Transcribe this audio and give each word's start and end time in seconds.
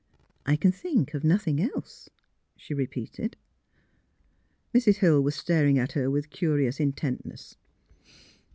"I 0.47 0.55
can 0.55 0.71
think 0.71 1.13
of 1.13 1.23
nothing 1.23 1.61
else," 1.61 2.09
she 2.57 2.73
re 2.73 2.87
peated. 2.87 3.35
Mrs. 4.73 4.95
Hill 4.95 5.21
was 5.21 5.35
staring 5.35 5.77
at 5.77 5.91
her 5.91 6.09
with 6.09 6.31
curious 6.31 6.79
in 6.79 6.93
tentness. 6.93 7.55